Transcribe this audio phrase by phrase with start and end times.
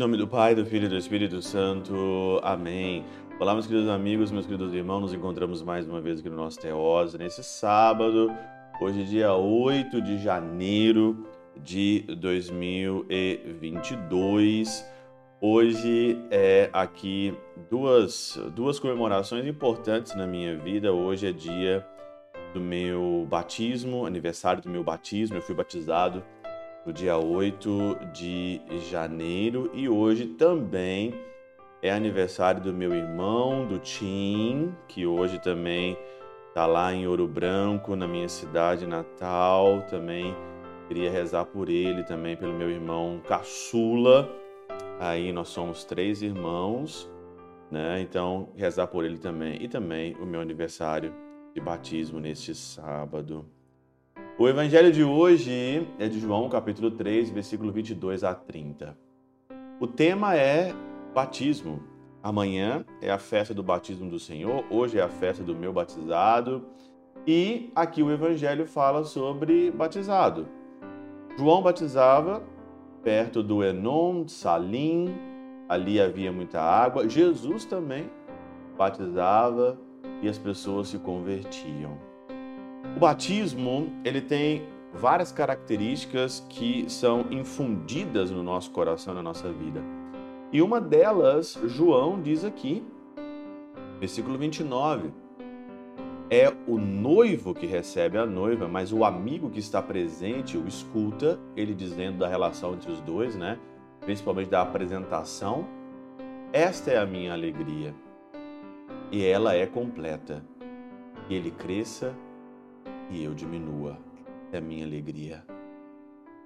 [0.00, 2.40] nome do Pai, do Filho e do Espírito Santo.
[2.42, 3.04] Amém.
[3.38, 5.02] Olá, meus queridos amigos, meus queridos irmãos.
[5.02, 8.34] Nos encontramos mais uma vez aqui no nosso Teose, nesse sábado,
[8.80, 14.90] hoje, dia 8 de janeiro de 2022.
[15.38, 17.36] Hoje é aqui
[17.68, 20.94] duas, duas comemorações importantes na minha vida.
[20.94, 21.86] Hoje é dia
[22.54, 25.36] do meu batismo, aniversário do meu batismo.
[25.36, 26.24] Eu fui batizado
[26.84, 31.14] no dia 8 de janeiro e hoje também
[31.82, 35.96] é aniversário do meu irmão, do Tim, que hoje também
[36.48, 39.82] está lá em Ouro Branco, na minha cidade natal.
[39.88, 40.34] Também
[40.88, 44.28] queria rezar por ele, também pelo meu irmão caçula
[45.00, 47.10] Aí nós somos três irmãos,
[47.70, 48.02] né?
[48.02, 49.56] Então, rezar por ele também.
[49.62, 51.14] E também o meu aniversário
[51.54, 53.46] de batismo neste sábado.
[54.40, 58.96] O evangelho de hoje é de João, capítulo 3, versículo 22 a 30.
[59.78, 60.74] O tema é
[61.12, 61.82] batismo.
[62.22, 66.64] Amanhã é a festa do batismo do Senhor, hoje é a festa do meu batizado.
[67.26, 70.48] E aqui o evangelho fala sobre batizado.
[71.36, 72.42] João batizava
[73.02, 75.14] perto do Enon, Salim,
[75.68, 77.06] ali havia muita água.
[77.06, 78.08] Jesus também
[78.74, 79.78] batizava
[80.22, 82.09] e as pessoas se convertiam.
[82.96, 89.82] O batismo, ele tem várias características que são infundidas no nosso coração, na nossa vida.
[90.52, 92.84] E uma delas, João diz aqui,
[94.00, 95.12] versículo 29,
[96.28, 101.38] é o noivo que recebe a noiva, mas o amigo que está presente o escuta,
[101.56, 103.58] ele dizendo da relação entre os dois, né?
[104.00, 105.66] Principalmente da apresentação.
[106.52, 107.94] Esta é a minha alegria.
[109.10, 110.44] E ela é completa.
[111.26, 112.14] Que ele cresça
[113.10, 113.98] e eu diminua.
[114.52, 115.44] É a minha alegria.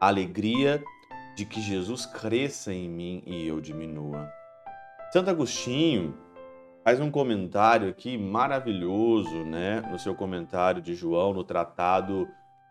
[0.00, 0.82] A alegria
[1.36, 4.32] de que Jesus cresça em mim e eu diminua.
[5.12, 6.14] Santo Agostinho,
[6.84, 9.80] faz um comentário aqui maravilhoso, né?
[9.90, 12.28] No seu comentário de João, no tratado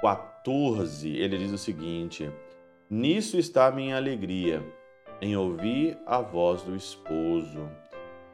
[0.00, 2.30] 14, ele diz o seguinte:
[2.90, 4.62] Nisso está minha alegria,
[5.20, 7.68] em ouvir a voz do esposo.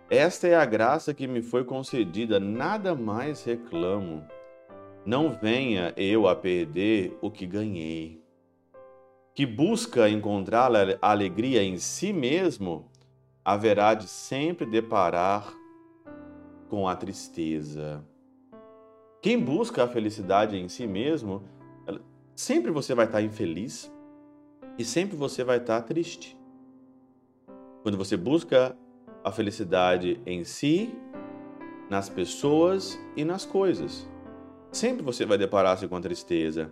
[0.08, 4.24] Esta é a graça que me foi concedida, nada mais reclamo.
[5.04, 8.22] Não venha eu a perder o que ganhei.
[9.34, 12.90] Que busca encontrar a alegria em si mesmo,
[13.42, 15.54] haverá de sempre deparar
[16.68, 18.04] com a tristeza.
[19.22, 21.42] Quem busca a felicidade em si mesmo,
[22.34, 23.90] sempre você vai estar infeliz
[24.78, 26.38] e sempre você vai estar triste.
[27.82, 28.76] Quando você busca
[29.24, 30.94] a felicidade em si,
[31.88, 34.08] nas pessoas e nas coisas,
[34.72, 36.70] sempre você vai deparar-se com a tristeza.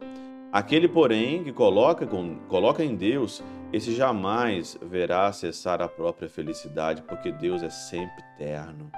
[0.51, 3.43] Aquele, porém, que coloca, com, coloca em Deus,
[3.73, 8.91] esse jamais verá cessar a própria felicidade, porque Deus é sempre eterno.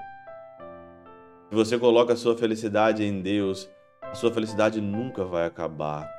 [1.49, 3.69] Se você coloca a sua felicidade em Deus,
[4.01, 6.09] a sua felicidade nunca vai acabar.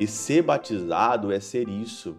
[0.00, 2.16] E ser batizado é ser isso.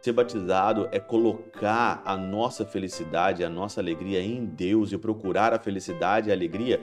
[0.00, 5.58] Ser batizado é colocar a nossa felicidade, a nossa alegria em Deus e procurar a
[5.58, 6.80] felicidade e a alegria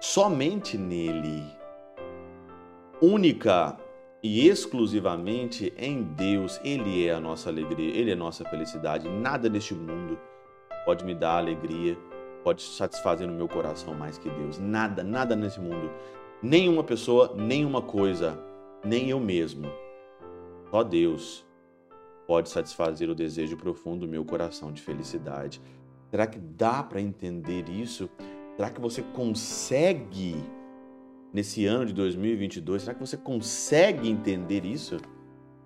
[0.00, 1.61] somente nele.
[3.02, 3.76] Única
[4.22, 6.60] e exclusivamente em Deus.
[6.64, 9.08] Ele é a nossa alegria, ele é a nossa felicidade.
[9.08, 10.18] Nada neste mundo
[10.84, 11.98] pode me dar alegria
[12.42, 14.58] pode satisfazer no meu coração mais que Deus.
[14.58, 15.90] Nada, nada nesse mundo.
[16.42, 18.38] Nenhuma pessoa, nenhuma coisa,
[18.84, 19.70] nem eu mesmo.
[20.70, 21.46] Só Deus
[22.26, 25.60] pode satisfazer o desejo profundo do meu coração de felicidade.
[26.10, 28.10] Será que dá para entender isso?
[28.56, 30.36] Será que você consegue,
[31.32, 34.98] nesse ano de 2022, será que você consegue entender isso?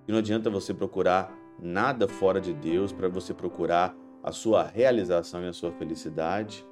[0.05, 5.43] Que não adianta você procurar nada fora de Deus para você procurar a sua realização
[5.43, 6.65] e a sua felicidade.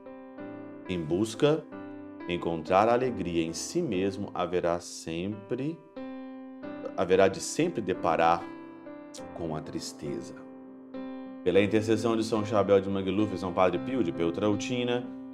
[0.88, 1.64] Em busca
[2.28, 5.78] encontrar alegria em si mesmo, haverá sempre
[6.96, 8.42] haverá de sempre deparar
[9.34, 10.34] com a tristeza.
[11.42, 15.06] Pela intercessão de São Chabel de Mangluf e São Padre Pio de Peltrautina,